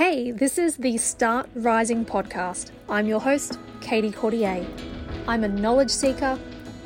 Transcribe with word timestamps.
Hey, 0.00 0.30
this 0.30 0.56
is 0.56 0.78
the 0.78 0.96
Start 0.96 1.50
Rising 1.54 2.06
podcast. 2.06 2.70
I'm 2.88 3.06
your 3.06 3.20
host, 3.20 3.58
Caiti 3.80 4.10
Courtier. 4.14 4.64
I'm 5.28 5.44
a 5.44 5.48
knowledge 5.48 5.90
seeker, 5.90 6.38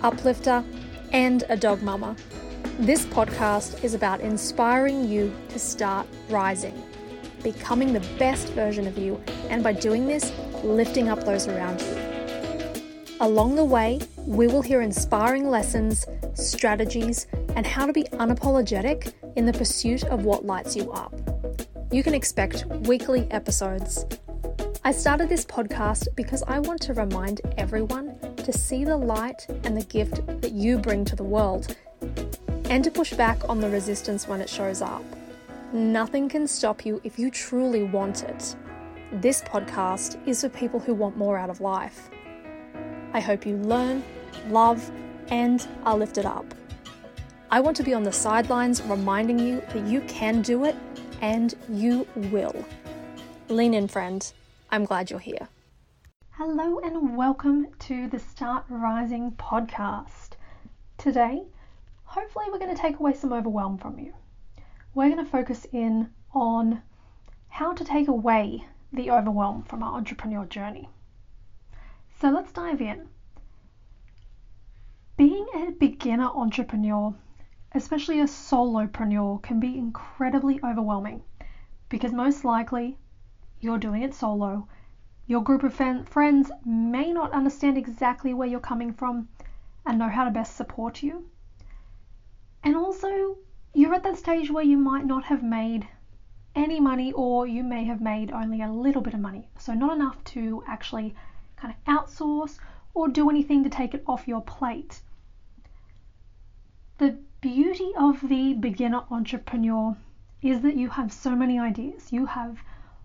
uplifter, 0.02 0.64
and 1.12 1.44
a 1.48 1.56
dog 1.56 1.80
mama. 1.80 2.16
This 2.80 3.06
podcast 3.06 3.84
is 3.84 3.94
about 3.94 4.20
inspiring 4.20 5.08
you 5.08 5.32
to 5.50 5.60
start 5.60 6.08
rising, 6.28 6.74
becoming 7.44 7.92
the 7.92 8.04
best 8.18 8.48
version 8.48 8.84
of 8.84 8.98
you, 8.98 9.22
and 9.48 9.62
by 9.62 9.74
doing 9.74 10.08
this, 10.08 10.32
lifting 10.64 11.08
up 11.08 11.22
those 11.24 11.46
around 11.46 11.80
you. 11.82 13.06
Along 13.20 13.54
the 13.54 13.64
way, 13.64 14.00
we 14.26 14.48
will 14.48 14.62
hear 14.62 14.82
inspiring 14.82 15.48
lessons, 15.48 16.04
strategies, 16.34 17.28
and 17.54 17.64
how 17.64 17.86
to 17.86 17.92
be 17.92 18.02
unapologetic 18.14 19.12
in 19.36 19.46
the 19.46 19.52
pursuit 19.52 20.02
of 20.02 20.24
what 20.24 20.44
lights 20.44 20.74
you 20.74 20.90
up. 20.90 21.14
You 21.94 22.02
can 22.02 22.12
expect 22.12 22.66
weekly 22.88 23.28
episodes. 23.30 24.04
I 24.82 24.90
started 24.90 25.28
this 25.28 25.44
podcast 25.44 26.08
because 26.16 26.42
I 26.42 26.58
want 26.58 26.80
to 26.82 26.92
remind 26.92 27.40
everyone 27.56 28.18
to 28.38 28.52
see 28.52 28.84
the 28.84 28.96
light 28.96 29.46
and 29.62 29.76
the 29.76 29.84
gift 29.84 30.26
that 30.40 30.50
you 30.50 30.76
bring 30.76 31.04
to 31.04 31.14
the 31.14 31.22
world 31.22 31.76
and 32.68 32.82
to 32.82 32.90
push 32.90 33.14
back 33.14 33.48
on 33.48 33.60
the 33.60 33.70
resistance 33.70 34.26
when 34.26 34.40
it 34.40 34.48
shows 34.48 34.82
up. 34.82 35.04
Nothing 35.72 36.28
can 36.28 36.48
stop 36.48 36.84
you 36.84 37.00
if 37.04 37.16
you 37.16 37.30
truly 37.30 37.84
want 37.84 38.24
it. 38.24 38.56
This 39.12 39.40
podcast 39.42 40.18
is 40.26 40.40
for 40.40 40.48
people 40.48 40.80
who 40.80 40.94
want 40.94 41.16
more 41.16 41.38
out 41.38 41.48
of 41.48 41.60
life. 41.60 42.10
I 43.12 43.20
hope 43.20 43.46
you 43.46 43.54
learn, 43.58 44.02
love, 44.48 44.90
and 45.28 45.64
are 45.84 45.96
lifted 45.96 46.26
up. 46.26 46.56
I 47.52 47.60
want 47.60 47.76
to 47.76 47.84
be 47.84 47.94
on 47.94 48.02
the 48.02 48.10
sidelines 48.10 48.82
reminding 48.82 49.38
you 49.38 49.60
that 49.72 49.86
you 49.86 50.00
can 50.08 50.42
do 50.42 50.64
it 50.64 50.74
and 51.20 51.54
you 51.68 52.06
will. 52.16 52.64
Lean 53.48 53.74
in, 53.74 53.88
friend. 53.88 54.32
I'm 54.70 54.84
glad 54.84 55.10
you're 55.10 55.20
here. 55.20 55.48
Hello, 56.30 56.80
and 56.80 57.16
welcome 57.16 57.68
to 57.80 58.08
the 58.08 58.18
Start 58.18 58.64
Rising 58.68 59.32
podcast. 59.32 60.30
Today, 60.98 61.44
hopefully, 62.04 62.46
we're 62.50 62.58
going 62.58 62.74
to 62.74 62.80
take 62.80 62.98
away 62.98 63.14
some 63.14 63.32
overwhelm 63.32 63.78
from 63.78 63.98
you. 63.98 64.14
We're 64.94 65.10
going 65.10 65.24
to 65.24 65.30
focus 65.30 65.66
in 65.72 66.10
on 66.32 66.82
how 67.48 67.72
to 67.72 67.84
take 67.84 68.08
away 68.08 68.64
the 68.92 69.10
overwhelm 69.10 69.62
from 69.62 69.82
our 69.82 69.96
entrepreneur 69.96 70.44
journey. 70.46 70.88
So, 72.20 72.30
let's 72.30 72.52
dive 72.52 72.80
in. 72.80 73.08
Being 75.16 75.46
a 75.54 75.70
beginner 75.70 76.30
entrepreneur 76.34 77.14
especially 77.74 78.20
a 78.20 78.24
solopreneur, 78.24 79.42
can 79.42 79.58
be 79.58 79.76
incredibly 79.76 80.60
overwhelming 80.62 81.22
because 81.88 82.12
most 82.12 82.44
likely 82.44 82.96
you're 83.60 83.78
doing 83.78 84.02
it 84.02 84.14
solo. 84.14 84.66
Your 85.26 85.42
group 85.42 85.62
of 85.62 85.74
friends 85.74 86.50
may 86.64 87.12
not 87.12 87.32
understand 87.32 87.76
exactly 87.76 88.32
where 88.32 88.48
you're 88.48 88.60
coming 88.60 88.92
from 88.92 89.28
and 89.84 89.98
know 89.98 90.08
how 90.08 90.24
to 90.24 90.30
best 90.30 90.56
support 90.56 91.02
you. 91.02 91.28
And 92.62 92.76
also, 92.76 93.36
you're 93.74 93.94
at 93.94 94.02
that 94.04 94.16
stage 94.16 94.50
where 94.50 94.64
you 94.64 94.78
might 94.78 95.04
not 95.04 95.24
have 95.24 95.42
made 95.42 95.88
any 96.54 96.78
money 96.78 97.12
or 97.12 97.46
you 97.46 97.64
may 97.64 97.84
have 97.84 98.00
made 98.00 98.30
only 98.30 98.62
a 98.62 98.70
little 98.70 99.02
bit 99.02 99.14
of 99.14 99.20
money. 99.20 99.48
So, 99.58 99.74
not 99.74 99.96
enough 99.96 100.22
to 100.24 100.62
actually 100.66 101.14
kind 101.56 101.74
of 101.74 101.94
outsource 101.94 102.58
or 102.94 103.08
do 103.08 103.28
anything 103.28 103.64
to 103.64 103.70
take 103.70 103.94
it 103.94 104.04
off 104.06 104.28
your 104.28 104.40
plate. 104.42 105.00
The 106.98 107.18
beauty 107.44 107.92
of 107.98 108.26
the 108.26 108.54
beginner 108.54 109.02
entrepreneur 109.10 109.94
is 110.40 110.62
that 110.62 110.76
you 110.76 110.88
have 110.88 111.12
so 111.12 111.36
many 111.36 111.58
ideas. 111.58 112.10
You 112.10 112.24
have 112.24 112.58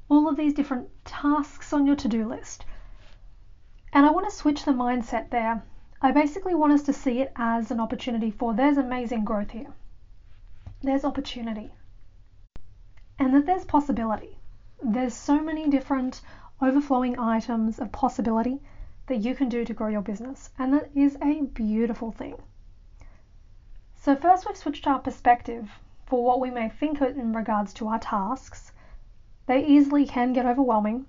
all 0.07 0.29
of 0.29 0.37
these 0.37 0.53
different 0.53 0.87
tasks 1.03 1.73
on 1.73 1.85
your 1.85 1.97
to 1.97 2.07
do 2.07 2.25
list. 2.25 2.63
And 3.91 4.05
I 4.05 4.11
want 4.11 4.29
to 4.29 4.33
switch 4.33 4.63
the 4.63 4.71
mindset 4.71 5.29
there. 5.29 5.61
I 6.01 6.13
basically 6.13 6.55
want 6.55 6.71
us 6.71 6.83
to 6.83 6.93
see 6.93 7.19
it 7.19 7.33
as 7.35 7.69
an 7.69 7.81
opportunity 7.81 8.31
for 8.31 8.53
there's 8.53 8.77
amazing 8.77 9.25
growth 9.25 9.51
here, 9.51 9.73
there's 10.81 11.03
opportunity, 11.03 11.73
and 13.19 13.33
that 13.33 13.45
there's 13.45 13.65
possibility. 13.65 14.37
There's 14.81 15.13
so 15.13 15.41
many 15.41 15.69
different 15.69 16.21
overflowing 16.61 17.19
items 17.19 17.77
of 17.77 17.91
possibility 17.91 18.61
that 19.07 19.17
you 19.17 19.35
can 19.35 19.49
do 19.49 19.65
to 19.65 19.73
grow 19.73 19.89
your 19.89 20.01
business, 20.01 20.49
and 20.57 20.73
that 20.75 20.91
is 20.95 21.17
a 21.21 21.41
beautiful 21.41 22.13
thing. 22.13 22.35
So 24.01 24.15
first 24.15 24.47
we've 24.47 24.55
switched 24.55 24.87
our 24.87 24.99
perspective 24.99 25.69
for 26.05 26.23
what 26.23 26.39
we 26.39 26.49
may 26.49 26.69
think 26.69 27.01
in 27.01 27.33
regards 27.33 27.73
to 27.73 27.89
our 27.89 27.99
tasks. 27.99 28.71
They 29.45 29.65
easily 29.65 30.05
can 30.05 30.31
get 30.31 30.45
overwhelming, 30.45 31.05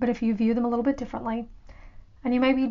but 0.00 0.08
if 0.08 0.22
you 0.22 0.34
view 0.34 0.52
them 0.52 0.64
a 0.64 0.68
little 0.68 0.82
bit 0.82 0.96
differently, 0.96 1.48
and 2.24 2.34
you 2.34 2.40
maybe 2.40 2.66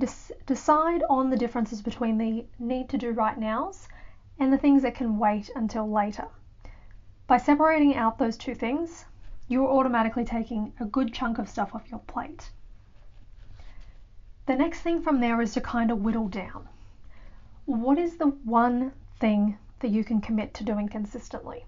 decide 0.46 1.04
on 1.10 1.30
the 1.30 1.38
differences 1.38 1.82
between 1.82 2.18
the 2.18 2.46
need 2.60 2.90
to 2.90 2.98
do 2.98 3.12
right 3.12 3.38
nows 3.38 3.88
and 4.38 4.52
the 4.52 4.58
things 4.58 4.82
that 4.82 4.96
can 4.96 5.18
wait 5.18 5.50
until 5.56 5.90
later. 5.90 6.28
By 7.26 7.38
separating 7.38 7.96
out 7.96 8.18
those 8.18 8.36
two 8.36 8.56
things, 8.56 9.06
you're 9.48 9.72
automatically 9.72 10.26
taking 10.26 10.74
a 10.82 10.86
good 10.86 11.14
chunk 11.14 11.38
of 11.38 11.48
stuff 11.48 11.74
off 11.74 11.90
your 11.90 12.00
plate. 12.00 12.52
The 14.48 14.56
next 14.56 14.82
thing 14.82 15.02
from 15.02 15.22
there 15.22 15.40
is 15.42 15.54
to 15.54 15.62
kind 15.62 15.92
of 15.92 16.04
whittle 16.04 16.28
down. 16.28 16.68
What 17.66 17.98
is 17.98 18.18
the 18.18 18.28
one 18.28 18.92
thing 19.20 19.58
that 19.82 19.90
you 19.90 20.04
can 20.04 20.22
commit 20.22 20.54
to 20.56 20.64
doing 20.64 20.88
consistently. 20.88 21.66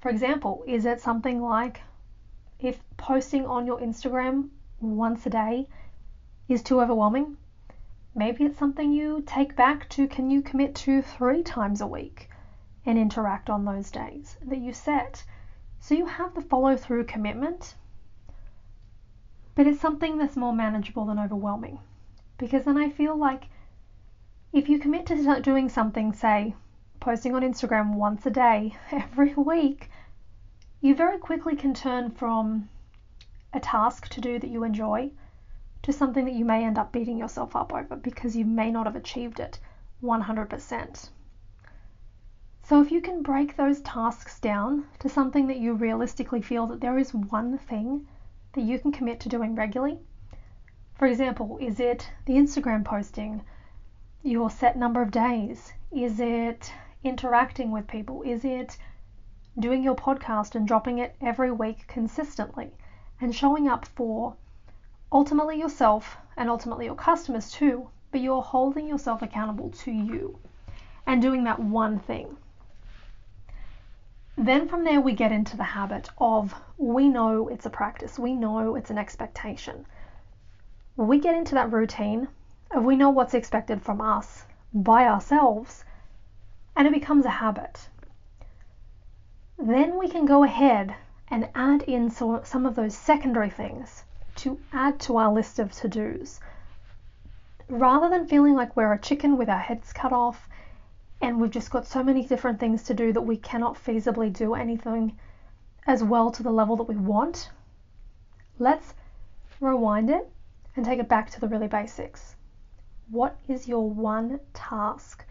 For 0.00 0.08
example, 0.08 0.64
is 0.66 0.84
it 0.84 1.00
something 1.00 1.40
like 1.40 1.80
if 2.58 2.82
posting 2.96 3.46
on 3.46 3.66
your 3.66 3.80
Instagram 3.80 4.50
once 4.80 5.24
a 5.26 5.30
day 5.30 5.68
is 6.48 6.62
too 6.62 6.80
overwhelming? 6.80 7.36
Maybe 8.14 8.44
it's 8.44 8.58
something 8.58 8.92
you 8.92 9.22
take 9.24 9.56
back 9.56 9.88
to 9.90 10.06
can 10.06 10.30
you 10.30 10.42
commit 10.42 10.74
to 10.76 11.02
three 11.02 11.42
times 11.42 11.80
a 11.80 11.86
week 11.86 12.28
and 12.84 12.98
interact 12.98 13.48
on 13.48 13.64
those 13.64 13.90
days 13.90 14.36
that 14.44 14.58
you 14.58 14.72
set. 14.72 15.24
So 15.80 15.94
you 15.94 16.06
have 16.06 16.34
the 16.34 16.42
follow 16.42 16.76
through 16.76 17.04
commitment, 17.04 17.74
but 19.54 19.66
it's 19.66 19.80
something 19.80 20.18
that's 20.18 20.36
more 20.36 20.52
manageable 20.52 21.06
than 21.06 21.18
overwhelming. 21.18 21.78
Because 22.38 22.64
then 22.64 22.76
I 22.76 22.90
feel 22.90 23.16
like 23.16 23.48
if 24.52 24.68
you 24.68 24.78
commit 24.78 25.06
to 25.06 25.40
doing 25.40 25.68
something, 25.68 26.12
say, 26.12 26.54
posting 27.02 27.34
on 27.34 27.42
Instagram 27.42 27.94
once 27.94 28.24
a 28.26 28.30
day, 28.30 28.76
every 28.92 29.34
week, 29.34 29.90
you 30.80 30.94
very 30.94 31.18
quickly 31.18 31.56
can 31.56 31.74
turn 31.74 32.08
from 32.12 32.68
a 33.52 33.58
task 33.58 34.08
to 34.08 34.20
do 34.20 34.38
that 34.38 34.48
you 34.48 34.62
enjoy 34.62 35.10
to 35.82 35.92
something 35.92 36.24
that 36.24 36.34
you 36.34 36.44
may 36.44 36.64
end 36.64 36.78
up 36.78 36.92
beating 36.92 37.18
yourself 37.18 37.56
up 37.56 37.74
over 37.74 37.96
because 37.96 38.36
you 38.36 38.44
may 38.44 38.70
not 38.70 38.86
have 38.86 38.94
achieved 38.94 39.40
it 39.40 39.58
100%. 40.00 41.10
So, 42.62 42.80
if 42.80 42.92
you 42.92 43.00
can 43.00 43.24
break 43.24 43.56
those 43.56 43.80
tasks 43.80 44.38
down 44.38 44.86
to 45.00 45.08
something 45.08 45.48
that 45.48 45.58
you 45.58 45.74
realistically 45.74 46.40
feel 46.40 46.68
that 46.68 46.80
there 46.80 46.98
is 46.98 47.12
one 47.12 47.58
thing 47.58 48.06
that 48.52 48.62
you 48.62 48.78
can 48.78 48.92
commit 48.92 49.18
to 49.20 49.28
doing 49.28 49.56
regularly, 49.56 49.98
for 50.94 51.06
example, 51.06 51.58
is 51.60 51.80
it 51.80 52.08
the 52.26 52.34
Instagram 52.34 52.84
posting? 52.84 53.42
your 54.22 54.50
set 54.50 54.76
number 54.76 55.02
of 55.02 55.10
days? 55.10 55.72
Is 55.90 56.20
it 56.20 56.72
interacting 57.04 57.70
with 57.70 57.86
people? 57.86 58.22
Is 58.22 58.44
it 58.44 58.76
doing 59.58 59.82
your 59.82 59.94
podcast 59.94 60.54
and 60.54 60.66
dropping 60.66 60.98
it 60.98 61.16
every 61.20 61.50
week 61.50 61.86
consistently 61.86 62.70
and 63.20 63.34
showing 63.34 63.68
up 63.68 63.84
for 63.86 64.36
ultimately 65.10 65.58
yourself 65.58 66.16
and 66.36 66.48
ultimately 66.48 66.86
your 66.86 66.94
customers 66.94 67.50
too? 67.50 67.88
But 68.10 68.20
you're 68.20 68.42
holding 68.42 68.86
yourself 68.86 69.22
accountable 69.22 69.70
to 69.70 69.90
you 69.90 70.38
and 71.06 71.20
doing 71.20 71.44
that 71.44 71.58
one 71.58 71.98
thing. 71.98 72.36
Then 74.36 74.68
from 74.68 74.84
there, 74.84 75.00
we 75.00 75.12
get 75.12 75.32
into 75.32 75.56
the 75.56 75.62
habit 75.62 76.08
of 76.18 76.54
we 76.78 77.08
know 77.08 77.48
it's 77.48 77.66
a 77.66 77.70
practice, 77.70 78.18
we 78.18 78.34
know 78.34 78.76
it's 78.76 78.90
an 78.90 78.98
expectation. 78.98 79.86
We 80.96 81.18
get 81.18 81.36
into 81.36 81.54
that 81.54 81.72
routine 81.72 82.28
if 82.74 82.82
we 82.82 82.96
know 82.96 83.10
what's 83.10 83.34
expected 83.34 83.82
from 83.82 84.00
us 84.00 84.46
by 84.72 85.06
ourselves, 85.06 85.84
and 86.76 86.86
it 86.86 86.92
becomes 86.92 87.24
a 87.24 87.30
habit. 87.30 87.88
Then 89.58 89.98
we 89.98 90.08
can 90.08 90.26
go 90.26 90.42
ahead 90.44 90.94
and 91.28 91.48
add 91.54 91.82
in 91.82 92.10
so, 92.10 92.42
some 92.44 92.66
of 92.66 92.74
those 92.74 92.96
secondary 92.96 93.50
things 93.50 94.04
to 94.36 94.58
add 94.72 94.98
to 95.00 95.16
our 95.16 95.32
list 95.32 95.58
of 95.58 95.72
to 95.72 95.88
dos. 95.88 96.40
Rather 97.68 98.08
than 98.08 98.26
feeling 98.26 98.54
like 98.54 98.76
we're 98.76 98.92
a 98.92 98.98
chicken 98.98 99.36
with 99.36 99.48
our 99.48 99.58
heads 99.58 99.92
cut 99.92 100.12
off 100.12 100.48
and 101.20 101.40
we've 101.40 101.50
just 101.50 101.70
got 101.70 101.86
so 101.86 102.02
many 102.02 102.24
different 102.24 102.58
things 102.58 102.82
to 102.82 102.94
do 102.94 103.12
that 103.12 103.22
we 103.22 103.36
cannot 103.36 103.76
feasibly 103.76 104.32
do 104.32 104.54
anything 104.54 105.16
as 105.86 106.02
well 106.02 106.30
to 106.30 106.42
the 106.42 106.50
level 106.50 106.76
that 106.76 106.88
we 106.88 106.96
want, 106.96 107.50
let's 108.58 108.94
rewind 109.60 110.10
it 110.10 110.30
and 110.76 110.84
take 110.84 110.98
it 110.98 111.08
back 111.08 111.30
to 111.30 111.40
the 111.40 111.48
really 111.48 111.68
basics. 111.68 112.34
What 113.10 113.36
is 113.48 113.68
your 113.68 113.88
one 113.88 114.40
task 114.52 115.24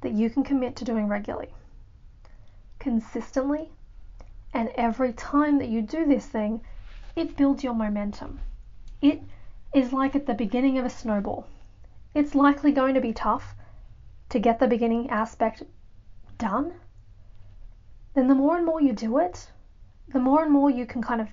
that 0.00 0.12
you 0.12 0.30
can 0.30 0.42
commit 0.42 0.76
to 0.76 0.84
doing 0.84 1.08
regularly, 1.08 1.52
consistently, 2.78 3.70
And 4.52 4.68
every 4.74 5.12
time 5.12 5.58
that 5.58 5.68
you 5.68 5.82
do 5.82 6.06
this 6.06 6.26
thing, 6.26 6.60
it 7.14 7.36
builds 7.36 7.62
your 7.62 7.74
momentum. 7.74 8.40
It 9.00 9.22
is 9.74 9.92
like 9.92 10.16
at 10.16 10.26
the 10.26 10.34
beginning 10.34 10.78
of 10.78 10.84
a 10.84 10.90
snowball. 10.90 11.46
It's 12.14 12.34
likely 12.34 12.72
going 12.72 12.94
to 12.94 13.00
be 13.00 13.12
tough 13.12 13.54
to 14.30 14.40
get 14.40 14.58
the 14.58 14.66
beginning 14.66 15.10
aspect 15.10 15.62
done. 16.38 16.72
Then 18.14 18.26
the 18.26 18.34
more 18.34 18.56
and 18.56 18.66
more 18.66 18.80
you 18.80 18.92
do 18.92 19.18
it, 19.18 19.48
the 20.08 20.18
more 20.18 20.42
and 20.42 20.52
more 20.52 20.70
you 20.70 20.86
can 20.86 21.02
kind 21.02 21.20
of 21.20 21.28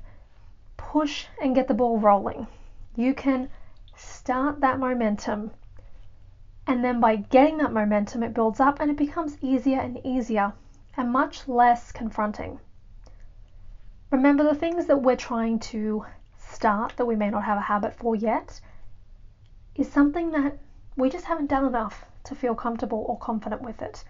push 0.77 1.25
and 1.41 1.55
get 1.55 1.67
the 1.67 1.73
ball 1.73 1.97
rolling. 1.97 2.45
You 2.95 3.15
can 3.15 3.49
start 3.95 4.59
that 4.61 4.79
momentum. 4.79 5.51
And 6.69 6.83
then 6.83 6.99
by 6.99 7.15
getting 7.15 7.57
that 7.57 7.71
momentum, 7.71 8.23
it 8.23 8.33
builds 8.33 8.59
up 8.59 8.81
and 8.81 8.91
it 8.91 8.97
becomes 8.97 9.37
easier 9.41 9.79
and 9.79 10.05
easier 10.05 10.51
and 10.97 11.09
much 11.09 11.47
less 11.47 11.93
confronting. 11.93 12.59
Remember, 14.11 14.43
the 14.43 14.53
things 14.53 14.85
that 14.87 15.01
we're 15.01 15.15
trying 15.15 15.59
to 15.59 16.05
start 16.37 16.93
that 16.97 17.05
we 17.05 17.15
may 17.15 17.29
not 17.29 17.45
have 17.45 17.57
a 17.57 17.61
habit 17.61 17.93
for 17.93 18.17
yet 18.17 18.59
is 19.75 19.89
something 19.89 20.31
that 20.31 20.57
we 20.97 21.09
just 21.09 21.25
haven't 21.25 21.47
done 21.47 21.65
enough 21.65 22.05
to 22.25 22.35
feel 22.35 22.53
comfortable 22.53 23.05
or 23.07 23.17
confident 23.17 23.61
with 23.61 23.81
it. 23.81 24.03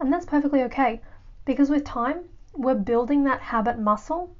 And 0.00 0.12
that's 0.12 0.26
perfectly 0.26 0.62
okay 0.64 1.00
because 1.44 1.70
with 1.70 1.84
time, 1.84 2.24
we're 2.54 2.74
building 2.74 3.22
that 3.24 3.40
habit 3.40 3.78
muscle 3.78 4.34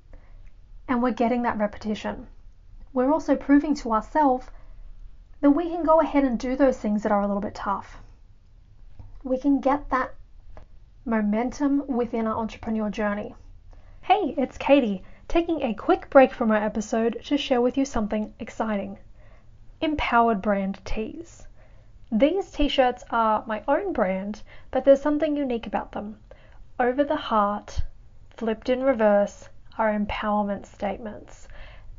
and 0.89 1.03
we're 1.03 1.13
getting 1.13 1.43
that 1.43 1.59
repetition. 1.59 2.27
We're 2.93 3.13
also 3.13 3.37
proving 3.37 3.75
to 3.77 3.93
ourselves 3.93 4.51
that 5.41 5.51
we 5.51 5.69
can 5.69 5.85
go 5.85 6.01
ahead 6.01 6.25
and 6.25 6.39
do 6.39 6.57
those 6.57 6.79
things 6.79 7.03
that 7.03 7.13
are 7.13 7.23
a 7.23 7.27
little 7.27 7.41
bit 7.41 7.55
tough. 7.55 7.99
We 9.23 9.39
can 9.39 9.61
get 9.61 9.91
that 9.91 10.15
momentum 11.05 11.87
within 11.87 12.27
our 12.27 12.37
entrepreneur 12.37 12.91
journey. 12.91 13.35
Hey, 14.03 14.35
it's 14.37 14.59
Caiti, 14.59 15.03
taking 15.29 15.63
a 15.63 15.75
quick 15.75 16.11
break 16.11 16.33
from 16.33 16.51
our 16.51 16.63
episode 16.63 17.21
to 17.25 17.37
share 17.37 17.61
with 17.61 17.77
you 17.77 17.85
something 17.85 18.35
exciting 18.39 18.99
Empowered 19.81 20.41
Brand 20.41 20.79
Tees. 20.85 21.47
These 22.13 22.51
t 22.53 22.69
shirts 22.69 23.05
are 23.11 23.45
my 23.47 23.63
own 23.67 23.93
brand, 23.93 24.43
but 24.71 24.85
there's 24.85 25.03
something 25.03 25.37
unique 25.37 25.67
about 25.67 25.93
them. 25.93 26.19
Over 26.79 27.03
the 27.05 27.17
heart, 27.17 27.83
flipped 28.31 28.69
in 28.69 28.83
reverse, 28.83 29.49
are 29.77 29.93
empowerment 29.93 30.67
statements. 30.67 31.49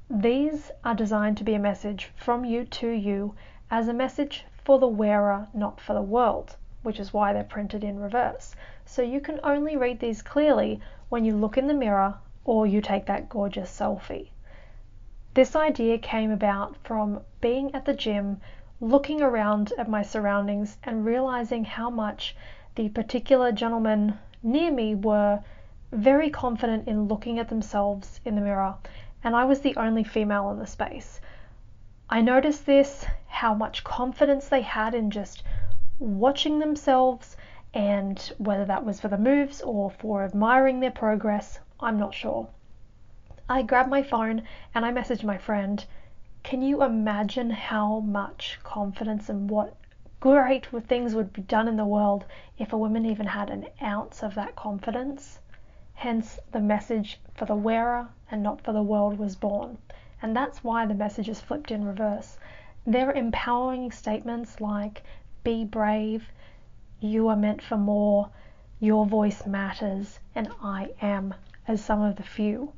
These 0.08 0.72
are 0.84 0.94
designed 0.94 1.38
to 1.38 1.44
be 1.44 1.56
a 1.56 1.60
message 1.60 2.12
from 2.16 2.46
you 2.46 2.64
to 2.66 2.90
you 2.90 3.34
as 3.72 3.88
a 3.88 3.94
message 3.94 4.46
for 4.64 4.78
the 4.78 4.88
wearer, 4.88 5.48
not 5.52 5.82
for 5.82 5.94
the 5.94 6.02
world, 6.04 6.56
which 6.84 7.00
is 7.00 7.12
why 7.12 7.34
they're 7.34 7.44
printed 7.44 7.84
in 7.84 8.00
reverse. 8.00 8.56
So 8.86 9.02
you 9.02 9.20
can 9.20 9.40
only 9.44 9.76
read 9.76 10.00
these 10.00 10.22
clearly 10.22 10.80
when 11.10 11.26
you 11.26 11.36
look 11.36 11.58
in 11.58 11.66
the 11.66 11.74
mirror 11.74 12.20
or 12.44 12.68
you 12.68 12.82
take 12.82 13.08
that 13.08 13.30
gorgeous 13.30 13.72
selfie. 13.72 14.30
This 15.34 15.56
idea 15.56 15.98
came 15.98 16.30
about 16.30 16.78
from 16.78 17.22
being 17.42 17.74
at 17.74 17.86
the 17.86 17.96
gym, 17.96 18.40
looking 18.80 19.24
around 19.24 19.74
at 19.76 19.90
my 19.90 20.04
surroundings, 20.04 20.78
and 20.84 21.04
realizing 21.04 21.66
how 21.66 21.90
much 21.90 22.36
the 22.76 22.90
particular 22.90 23.52
gentlemen 23.52 24.20
near 24.44 24.72
me 24.72 24.94
were 24.94 25.44
very 25.92 26.30
confident 26.30 26.88
in 26.88 27.08
looking 27.08 27.40
at 27.40 27.50
themselves 27.50 28.22
in 28.24 28.36
the 28.36 28.42
mirror, 28.42 28.76
and 29.26 29.36
I 29.36 29.44
was 29.44 29.62
the 29.62 29.76
only 29.76 30.04
female 30.04 30.52
in 30.52 30.60
the 30.60 30.68
space. 30.68 31.20
I 32.12 32.22
noticed 32.22 32.68
this 32.68 33.08
how 33.26 33.56
much 33.56 33.84
confidence 33.84 34.48
they 34.48 34.62
had 34.62 34.94
in 34.94 35.10
just 35.10 35.42
watching 35.98 36.60
themselves 36.60 37.36
and 37.74 38.20
whether 38.38 38.66
that 38.66 38.86
was 38.86 39.00
for 39.02 39.08
the 39.08 39.18
moves 39.18 39.62
or 39.62 39.90
for 39.90 40.24
admiring 40.24 40.80
their 40.80 40.92
progress, 40.92 41.60
I'm 41.80 41.98
not 41.98 42.14
sure. 42.14 42.50
I 43.50 43.64
grabbed 43.64 43.90
my 43.90 44.04
phone 44.04 44.44
and 44.76 44.86
I 44.86 44.92
messaged 44.92 45.24
my 45.24 45.40
friend, 45.40 45.84
Can 46.44 46.62
you 46.62 46.84
imagine 46.84 47.50
how 47.50 48.02
much 48.02 48.60
confidence 48.62 49.28
and 49.28 49.50
what 49.50 49.76
great 50.20 50.68
things 50.86 51.16
would 51.16 51.34
be 51.34 51.42
done 51.42 51.68
in 51.68 51.78
the 51.78 51.86
world 51.86 52.26
if 52.60 52.72
a 52.74 52.78
woman 52.78 53.08
even 53.08 53.26
had 53.26 53.50
an 53.50 53.66
ounce 53.82 54.22
of 54.22 54.36
that 54.36 54.56
confidence? 54.56 55.40
Hence, 55.96 56.38
the 56.52 56.62
message 56.62 57.20
for 57.34 57.46
the 57.46 57.56
wearer 57.56 58.10
and 58.32 58.42
not 58.42 58.62
for 58.62 58.74
the 58.74 58.82
world 58.82 59.18
was 59.18 59.36
born. 59.36 59.78
And 60.22 60.36
that's 60.36 60.64
why 60.64 60.86
the 60.86 60.94
message 60.94 61.30
is 61.30 61.42
flipped 61.42 61.72
in 61.72 61.86
reverse. 61.86 62.38
They're 62.86 63.12
empowering 63.12 63.92
statements 63.92 64.60
like, 64.60 65.04
Be 65.44 65.66
brave, 65.66 66.32
you 67.00 67.28
are 67.28 67.36
meant 67.36 67.62
for 67.62 67.78
more, 67.78 68.30
your 68.80 69.06
voice 69.06 69.46
matters, 69.46 70.20
and 70.34 70.50
I 70.62 70.94
am 71.02 71.34
as 71.68 71.84
some 71.84 72.02
of 72.02 72.16
the 72.16 72.24
few. 72.24 72.74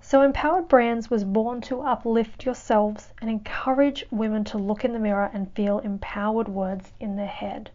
So, 0.00 0.22
Empowered 0.22 0.68
Brands 0.68 1.10
was 1.10 1.24
born 1.24 1.60
to 1.62 1.82
uplift 1.82 2.44
yourselves 2.44 3.12
and 3.20 3.28
encourage 3.28 4.06
women 4.10 4.44
to 4.44 4.58
look 4.58 4.84
in 4.84 4.92
the 4.92 4.98
mirror 4.98 5.30
and 5.32 5.52
feel 5.52 5.80
empowered 5.80 6.48
words 6.48 6.92
in 7.00 7.16
their 7.16 7.26
head. 7.26 7.70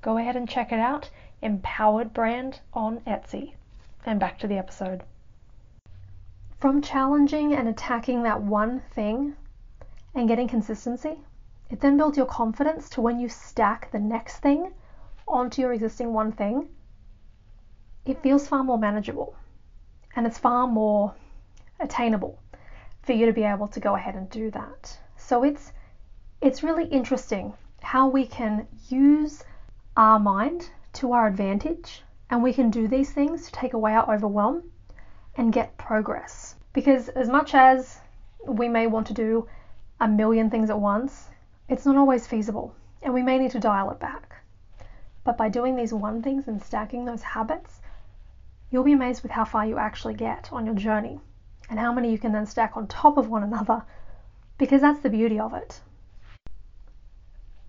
Go 0.00 0.16
ahead 0.16 0.36
and 0.36 0.48
check 0.48 0.72
it 0.72 0.80
out 0.80 1.10
Empowered 1.42 2.14
Brand 2.14 2.60
on 2.72 3.00
Etsy. 3.00 3.52
And 4.04 4.18
back 4.18 4.38
to 4.38 4.46
the 4.46 4.58
episode. 4.58 5.02
From 6.58 6.80
challenging 6.80 7.52
and 7.52 7.68
attacking 7.68 8.22
that 8.22 8.42
one 8.42 8.80
thing 8.92 9.36
and 10.14 10.26
getting 10.26 10.48
consistency, 10.48 11.20
it 11.68 11.80
then 11.80 11.98
builds 11.98 12.16
your 12.16 12.26
confidence 12.26 12.88
to 12.90 13.02
when 13.02 13.20
you 13.20 13.28
stack 13.28 13.90
the 13.90 13.98
next 13.98 14.38
thing 14.38 14.72
onto 15.28 15.60
your 15.60 15.74
existing 15.74 16.14
one 16.14 16.32
thing, 16.32 16.68
it 18.06 18.22
feels 18.22 18.48
far 18.48 18.64
more 18.64 18.78
manageable 18.78 19.36
and 20.14 20.26
it's 20.26 20.38
far 20.38 20.66
more 20.66 21.14
attainable 21.78 22.38
for 23.02 23.12
you 23.12 23.26
to 23.26 23.32
be 23.32 23.44
able 23.44 23.68
to 23.68 23.80
go 23.80 23.94
ahead 23.94 24.14
and 24.14 24.30
do 24.30 24.50
that. 24.52 24.98
So 25.16 25.42
it's 25.42 25.72
it's 26.40 26.62
really 26.62 26.86
interesting 26.86 27.52
how 27.82 28.08
we 28.08 28.26
can 28.26 28.66
use 28.88 29.44
our 29.96 30.18
mind 30.18 30.70
to 30.94 31.12
our 31.12 31.26
advantage 31.26 32.02
and 32.30 32.42
we 32.42 32.52
can 32.52 32.70
do 32.70 32.88
these 32.88 33.12
things 33.12 33.46
to 33.46 33.52
take 33.52 33.74
away 33.74 33.92
our 33.92 34.14
overwhelm 34.14 34.70
and 35.36 35.52
get 35.52 35.76
progress. 35.76 36.54
Because 36.72 37.08
as 37.10 37.28
much 37.28 37.54
as 37.54 38.00
we 38.46 38.68
may 38.68 38.86
want 38.86 39.06
to 39.08 39.14
do 39.14 39.48
a 40.00 40.08
million 40.08 40.50
things 40.50 40.70
at 40.70 40.80
once, 40.80 41.28
it's 41.68 41.86
not 41.86 41.96
always 41.96 42.26
feasible 42.26 42.74
and 43.02 43.12
we 43.12 43.22
may 43.22 43.38
need 43.38 43.50
to 43.52 43.60
dial 43.60 43.90
it 43.90 43.98
back. 43.98 44.42
But 45.24 45.36
by 45.36 45.48
doing 45.48 45.76
these 45.76 45.92
one 45.92 46.22
things 46.22 46.48
and 46.48 46.62
stacking 46.62 47.04
those 47.04 47.22
habits, 47.22 47.80
you'll 48.70 48.84
be 48.84 48.92
amazed 48.92 49.22
with 49.22 49.32
how 49.32 49.44
far 49.44 49.66
you 49.66 49.78
actually 49.78 50.14
get 50.14 50.52
on 50.52 50.66
your 50.66 50.74
journey 50.74 51.20
and 51.68 51.78
how 51.78 51.92
many 51.92 52.10
you 52.10 52.18
can 52.18 52.32
then 52.32 52.46
stack 52.46 52.76
on 52.76 52.86
top 52.86 53.16
of 53.16 53.28
one 53.28 53.42
another 53.42 53.84
because 54.58 54.80
that's 54.80 55.00
the 55.00 55.10
beauty 55.10 55.38
of 55.38 55.54
it. 55.54 55.80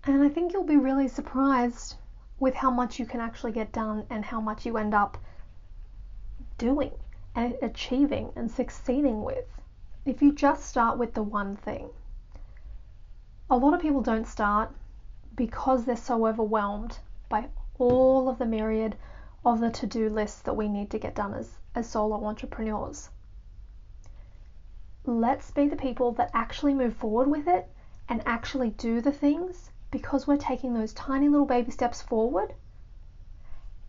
And 0.04 0.22
I 0.22 0.28
think 0.28 0.52
you'll 0.52 0.64
be 0.64 0.76
really 0.76 1.08
surprised 1.08 1.96
with 2.40 2.54
how 2.54 2.70
much 2.70 2.98
you 2.98 3.06
can 3.06 3.20
actually 3.20 3.52
get 3.52 3.72
done 3.72 4.06
and 4.10 4.24
how 4.24 4.40
much 4.40 4.64
you 4.64 4.76
end 4.76 4.94
up 4.94 5.18
doing 6.56 6.92
achieving 7.62 8.32
and 8.34 8.50
succeeding 8.50 9.22
with 9.22 9.46
if 10.04 10.20
you 10.22 10.32
just 10.32 10.64
start 10.64 10.98
with 10.98 11.14
the 11.14 11.22
one 11.22 11.54
thing. 11.56 11.90
A 13.50 13.56
lot 13.56 13.74
of 13.74 13.80
people 13.80 14.02
don't 14.02 14.26
start 14.26 14.74
because 15.36 15.84
they're 15.84 15.96
so 15.96 16.26
overwhelmed 16.26 16.98
by 17.28 17.48
all 17.78 18.28
of 18.28 18.38
the 18.38 18.46
myriad 18.46 18.96
of 19.44 19.60
the 19.60 19.70
to-do 19.70 20.10
lists 20.10 20.42
that 20.42 20.56
we 20.56 20.68
need 20.68 20.90
to 20.90 20.98
get 20.98 21.14
done 21.14 21.32
as, 21.32 21.58
as 21.74 21.88
solo 21.88 22.24
entrepreneurs. 22.24 23.08
Let's 25.04 25.50
be 25.50 25.68
the 25.68 25.76
people 25.76 26.12
that 26.12 26.30
actually 26.34 26.74
move 26.74 26.94
forward 26.94 27.28
with 27.28 27.46
it 27.46 27.70
and 28.08 28.22
actually 28.26 28.70
do 28.70 29.00
the 29.00 29.12
things 29.12 29.70
because 29.90 30.26
we're 30.26 30.36
taking 30.36 30.74
those 30.74 30.92
tiny 30.92 31.28
little 31.28 31.46
baby 31.46 31.70
steps 31.70 32.02
forward. 32.02 32.54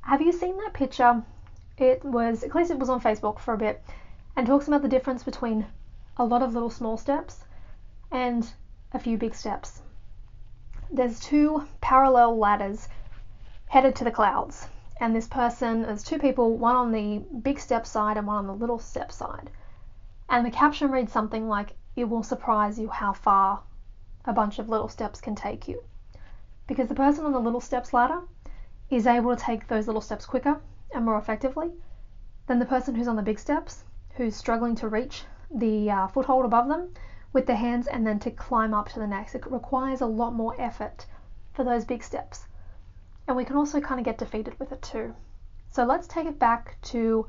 Have 0.01 0.21
you 0.21 0.31
seen 0.31 0.57
that 0.57 0.73
picture? 0.73 1.23
It 1.79 2.03
was, 2.03 2.43
at 2.43 2.53
least 2.53 2.71
it 2.71 2.77
was 2.77 2.89
on 2.89 2.99
Facebook 2.99 3.39
for 3.39 3.53
a 3.53 3.57
bit, 3.57 3.81
and 4.35 4.45
talks 4.45 4.67
about 4.67 4.81
the 4.81 4.89
difference 4.89 5.23
between 5.23 5.65
a 6.17 6.25
lot 6.25 6.43
of 6.43 6.53
little 6.53 6.69
small 6.69 6.97
steps 6.97 7.45
and 8.11 8.51
a 8.91 8.99
few 8.99 9.17
big 9.17 9.33
steps. 9.33 9.81
There's 10.91 11.21
two 11.21 11.67
parallel 11.79 12.37
ladders 12.37 12.89
headed 13.67 13.95
to 13.95 14.03
the 14.03 14.11
clouds. 14.11 14.67
And 14.99 15.15
this 15.15 15.29
person, 15.29 15.83
there's 15.83 16.03
two 16.03 16.19
people, 16.19 16.57
one 16.57 16.75
on 16.75 16.91
the 16.91 17.19
big 17.19 17.57
step 17.57 17.87
side 17.87 18.17
and 18.17 18.27
one 18.27 18.35
on 18.35 18.47
the 18.47 18.53
little 18.53 18.79
step 18.79 19.09
side. 19.09 19.49
And 20.27 20.45
the 20.45 20.51
caption 20.51 20.91
reads 20.91 21.13
something 21.13 21.47
like, 21.47 21.77
It 21.95 22.09
will 22.09 22.23
surprise 22.23 22.77
you 22.77 22.89
how 22.89 23.13
far 23.13 23.61
a 24.25 24.33
bunch 24.33 24.59
of 24.59 24.67
little 24.67 24.89
steps 24.89 25.21
can 25.21 25.33
take 25.33 25.69
you. 25.69 25.81
Because 26.67 26.89
the 26.89 26.93
person 26.95 27.25
on 27.25 27.31
the 27.31 27.39
little 27.39 27.61
steps 27.61 27.93
ladder 27.93 28.19
is 28.89 29.07
able 29.07 29.33
to 29.33 29.41
take 29.41 29.67
those 29.69 29.87
little 29.87 30.01
steps 30.01 30.25
quicker 30.25 30.59
and 30.93 31.05
more 31.05 31.17
effectively 31.17 31.71
than 32.47 32.59
the 32.59 32.65
person 32.65 32.95
who's 32.95 33.07
on 33.07 33.15
the 33.15 33.21
big 33.21 33.39
steps, 33.39 33.83
who's 34.15 34.35
struggling 34.35 34.75
to 34.75 34.87
reach 34.87 35.25
the 35.51 35.89
uh, 35.89 36.07
foothold 36.07 36.45
above 36.45 36.67
them 36.67 36.93
with 37.33 37.45
their 37.45 37.55
hands 37.55 37.87
and 37.87 38.05
then 38.05 38.19
to 38.19 38.31
climb 38.31 38.73
up 38.73 38.89
to 38.89 38.99
the 38.99 39.07
next. 39.07 39.35
It 39.35 39.51
requires 39.51 40.01
a 40.01 40.05
lot 40.05 40.33
more 40.33 40.55
effort 40.59 41.05
for 41.53 41.63
those 41.63 41.85
big 41.85 42.03
steps 42.03 42.47
and 43.29 43.37
we 43.37 43.45
can 43.45 43.55
also 43.55 43.79
kind 43.79 43.99
of 43.99 44.05
get 44.05 44.17
defeated 44.17 44.59
with 44.59 44.71
it 44.71 44.81
too. 44.81 45.13
So 45.69 45.85
let's 45.85 46.07
take 46.07 46.25
it 46.25 46.39
back 46.39 46.77
to 46.81 47.27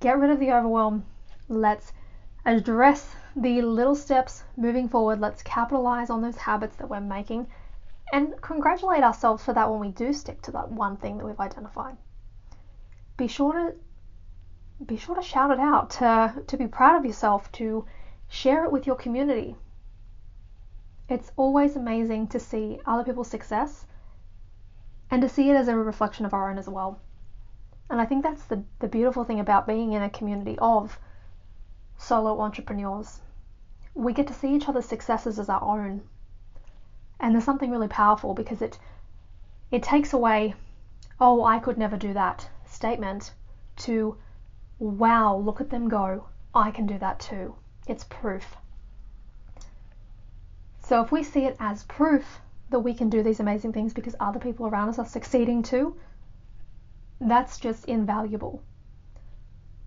get 0.00 0.18
rid 0.18 0.30
of 0.30 0.40
the 0.40 0.52
overwhelm. 0.52 1.04
Let's 1.50 1.92
address 2.46 3.14
the 3.36 3.60
little 3.60 3.94
steps 3.94 4.42
moving 4.56 4.88
forward. 4.88 5.20
Let's 5.20 5.42
capitalize 5.42 6.08
on 6.08 6.22
those 6.22 6.38
habits 6.38 6.76
that 6.76 6.88
we're 6.88 7.00
making 7.00 7.46
and 8.10 8.40
congratulate 8.40 9.04
ourselves 9.04 9.44
for 9.44 9.52
that 9.52 9.70
when 9.70 9.80
we 9.80 9.90
do 9.90 10.14
stick 10.14 10.40
to 10.42 10.50
that 10.52 10.72
one 10.72 10.96
thing 10.96 11.18
that 11.18 11.26
we've 11.26 11.38
identified. 11.38 11.98
Be 13.20 13.28
sure 13.28 13.52
to 13.52 13.74
be 14.82 14.96
sure 14.96 15.14
to 15.14 15.20
shout 15.20 15.50
it 15.50 15.60
out, 15.60 15.90
to, 15.90 16.42
to 16.46 16.56
be 16.56 16.66
proud 16.66 16.96
of 16.96 17.04
yourself, 17.04 17.52
to 17.52 17.84
share 18.28 18.64
it 18.64 18.72
with 18.72 18.86
your 18.86 18.96
community. 18.96 19.56
It's 21.06 21.30
always 21.36 21.76
amazing 21.76 22.28
to 22.28 22.40
see 22.40 22.80
other 22.86 23.04
people's 23.04 23.28
success 23.28 23.84
and 25.10 25.20
to 25.20 25.28
see 25.28 25.50
it 25.50 25.54
as 25.54 25.68
a 25.68 25.76
reflection 25.76 26.24
of 26.24 26.32
our 26.32 26.50
own 26.50 26.56
as 26.56 26.66
well. 26.66 26.98
And 27.90 28.00
I 28.00 28.06
think 28.06 28.22
that's 28.22 28.44
the, 28.44 28.64
the 28.78 28.88
beautiful 28.88 29.24
thing 29.24 29.38
about 29.38 29.66
being 29.66 29.92
in 29.92 30.00
a 30.00 30.08
community 30.08 30.56
of 30.58 30.98
solo 31.98 32.40
entrepreneurs. 32.40 33.20
We 33.92 34.14
get 34.14 34.28
to 34.28 34.34
see 34.34 34.54
each 34.54 34.66
other's 34.66 34.86
successes 34.86 35.38
as 35.38 35.50
our 35.50 35.62
own. 35.62 36.08
And 37.20 37.34
there's 37.34 37.44
something 37.44 37.70
really 37.70 37.88
powerful 37.88 38.32
because 38.32 38.62
it 38.62 38.78
it 39.70 39.82
takes 39.82 40.14
away, 40.14 40.54
oh, 41.20 41.44
I 41.44 41.58
could 41.58 41.76
never 41.76 41.98
do 41.98 42.14
that 42.14 42.48
statement 42.80 43.34
to 43.76 44.16
wow, 44.78 45.36
look 45.36 45.60
at 45.60 45.68
them 45.68 45.86
go. 45.86 46.24
I 46.54 46.70
can 46.70 46.86
do 46.86 46.98
that 46.98 47.20
too. 47.20 47.54
It's 47.86 48.04
proof. 48.04 48.56
So 50.80 51.02
if 51.02 51.12
we 51.12 51.22
see 51.22 51.44
it 51.44 51.56
as 51.60 51.84
proof 51.84 52.40
that 52.70 52.80
we 52.80 52.94
can 52.94 53.10
do 53.10 53.22
these 53.22 53.38
amazing 53.38 53.74
things 53.74 53.92
because 53.92 54.16
other 54.18 54.40
people 54.40 54.66
around 54.66 54.88
us 54.88 54.98
are 54.98 55.04
succeeding 55.04 55.62
too, 55.62 55.94
that's 57.20 57.60
just 57.60 57.84
invaluable. 57.84 58.62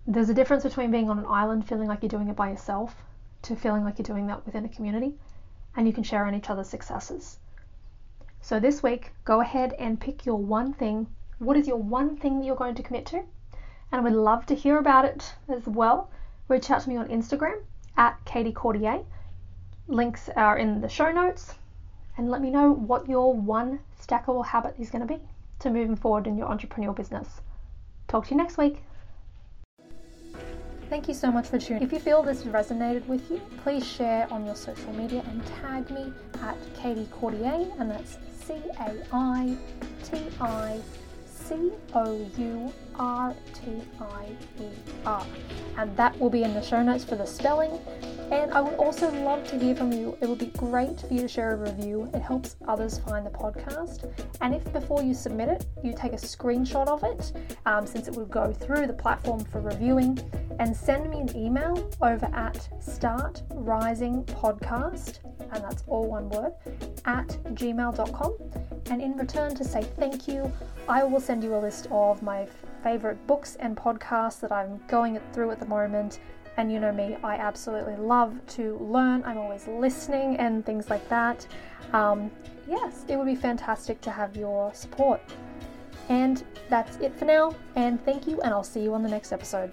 There's 0.06 0.30
a 0.30 0.34
difference 0.34 0.62
between 0.62 0.92
being 0.92 1.10
on 1.10 1.18
an 1.18 1.26
island 1.28 1.66
feeling 1.66 1.88
like 1.88 2.00
you're 2.02 2.16
doing 2.16 2.28
it 2.28 2.36
by 2.36 2.50
yourself 2.50 2.94
to 3.42 3.56
feeling 3.56 3.82
like 3.82 3.98
you're 3.98 4.04
doing 4.04 4.28
that 4.28 4.46
within 4.46 4.64
a 4.64 4.68
community 4.68 5.18
and 5.74 5.88
you 5.88 5.92
can 5.92 6.04
share 6.04 6.28
in 6.28 6.34
each 6.36 6.48
other's 6.48 6.68
successes. 6.68 7.40
So 8.40 8.60
this 8.60 8.84
week, 8.84 9.12
go 9.24 9.40
ahead 9.40 9.72
and 9.80 9.98
pick 9.98 10.24
your 10.24 10.36
one 10.36 10.72
thing. 10.74 11.08
What 11.38 11.56
is 11.56 11.66
your 11.66 11.76
one 11.76 12.16
thing 12.16 12.38
that 12.38 12.46
you're 12.46 12.56
going 12.56 12.74
to 12.76 12.82
commit 12.82 13.06
to? 13.06 13.16
And 13.16 13.26
I 13.92 14.00
would 14.00 14.12
love 14.12 14.46
to 14.46 14.54
hear 14.54 14.78
about 14.78 15.04
it 15.04 15.34
as 15.48 15.66
well. 15.66 16.10
Reach 16.48 16.70
out 16.70 16.82
to 16.82 16.88
me 16.88 16.96
on 16.96 17.08
Instagram 17.08 17.62
at 17.96 18.24
Caiti 18.24 18.54
Courtier. 18.54 19.02
Links 19.88 20.28
are 20.36 20.58
in 20.58 20.80
the 20.80 20.88
show 20.88 21.12
notes. 21.12 21.54
And 22.16 22.30
let 22.30 22.40
me 22.40 22.50
know 22.50 22.70
what 22.72 23.08
your 23.08 23.34
one 23.34 23.80
stackable 24.00 24.46
habit 24.46 24.76
is 24.78 24.90
going 24.90 25.06
to 25.06 25.12
be 25.12 25.20
to 25.60 25.70
moving 25.70 25.96
forward 25.96 26.26
in 26.26 26.38
your 26.38 26.48
entrepreneurial 26.48 26.94
business. 26.94 27.40
Talk 28.06 28.26
to 28.26 28.30
you 28.30 28.36
next 28.36 28.56
week. 28.56 28.82
Thank 30.90 31.08
you 31.08 31.14
so 31.14 31.32
much 31.32 31.48
for 31.48 31.58
tuning. 31.58 31.82
If 31.82 31.92
you 31.92 31.98
feel 31.98 32.22
this 32.22 32.42
resonated 32.42 33.06
with 33.06 33.28
you, 33.30 33.40
please 33.62 33.84
share 33.84 34.32
on 34.32 34.44
your 34.46 34.54
social 34.54 34.92
media 34.92 35.24
and 35.26 35.44
tag 35.46 35.90
me 35.90 36.12
at 36.42 36.56
Caiti 36.74 37.10
Courtier, 37.10 37.66
and 37.78 37.90
that's 37.90 38.18
C 38.44 38.54
A 38.78 38.94
I 39.12 39.56
T 40.04 40.18
I 40.40 40.80
C 41.44 41.70
O 41.94 42.26
U 42.38 42.72
R 42.96 43.34
T 43.52 43.82
I 44.00 44.28
E 44.60 44.64
R. 45.04 45.26
And 45.76 45.94
that 45.96 46.18
will 46.18 46.30
be 46.30 46.42
in 46.42 46.54
the 46.54 46.62
show 46.62 46.82
notes 46.82 47.04
for 47.04 47.14
the 47.16 47.26
spelling. 47.26 47.78
And 48.30 48.50
I 48.52 48.62
would 48.62 48.72
also 48.74 49.10
love 49.22 49.46
to 49.48 49.58
hear 49.58 49.74
from 49.76 49.92
you. 49.92 50.16
It 50.22 50.28
would 50.28 50.38
be 50.38 50.46
great 50.46 51.00
for 51.00 51.12
you 51.12 51.20
to 51.20 51.28
share 51.28 51.52
a 51.52 51.56
review. 51.56 52.10
It 52.14 52.22
helps 52.22 52.56
others 52.66 52.98
find 52.98 53.26
the 53.26 53.30
podcast. 53.30 54.10
And 54.40 54.54
if 54.54 54.72
before 54.72 55.02
you 55.02 55.12
submit 55.12 55.50
it, 55.50 55.66
you 55.82 55.92
take 55.94 56.14
a 56.14 56.16
screenshot 56.16 56.88
of 56.88 57.04
it, 57.04 57.32
um, 57.66 57.86
since 57.86 58.08
it 58.08 58.16
will 58.16 58.24
go 58.24 58.50
through 58.52 58.86
the 58.86 58.94
platform 58.94 59.44
for 59.44 59.60
reviewing, 59.60 60.18
and 60.58 60.74
send 60.74 61.10
me 61.10 61.20
an 61.20 61.36
email 61.36 61.90
over 62.00 62.24
at 62.34 62.66
startrisingpodcast, 62.80 65.18
and 65.52 65.62
that's 65.62 65.84
all 65.86 66.08
one 66.08 66.30
word, 66.30 66.54
at 67.04 67.28
gmail.com. 67.54 68.38
And 68.90 69.00
in 69.00 69.16
return 69.16 69.54
to 69.54 69.64
say 69.64 69.82
thank 69.82 70.28
you, 70.28 70.52
I 70.88 71.04
will 71.04 71.20
send 71.20 71.42
you 71.42 71.54
a 71.54 71.58
list 71.58 71.88
of 71.90 72.22
my 72.22 72.46
favorite 72.82 73.26
books 73.26 73.56
and 73.56 73.76
podcasts 73.76 74.40
that 74.40 74.52
I'm 74.52 74.80
going 74.88 75.18
through 75.32 75.50
at 75.50 75.58
the 75.58 75.66
moment. 75.66 76.20
And 76.56 76.70
you 76.70 76.78
know 76.78 76.92
me, 76.92 77.16
I 77.24 77.36
absolutely 77.36 77.96
love 77.96 78.38
to 78.48 78.78
learn. 78.78 79.24
I'm 79.24 79.38
always 79.38 79.66
listening 79.66 80.36
and 80.36 80.64
things 80.64 80.90
like 80.90 81.08
that. 81.08 81.46
Um, 81.92 82.30
yes, 82.68 83.04
it 83.08 83.16
would 83.16 83.26
be 83.26 83.34
fantastic 83.34 84.00
to 84.02 84.10
have 84.10 84.36
your 84.36 84.72
support. 84.74 85.20
And 86.08 86.44
that's 86.68 86.96
it 86.98 87.16
for 87.18 87.24
now. 87.24 87.54
And 87.76 88.04
thank 88.04 88.26
you, 88.26 88.40
and 88.42 88.52
I'll 88.52 88.62
see 88.62 88.82
you 88.82 88.94
on 88.94 89.02
the 89.02 89.08
next 89.08 89.32
episode. 89.32 89.72